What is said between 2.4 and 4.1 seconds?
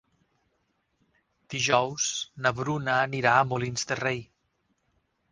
na Bruna anirà a Molins de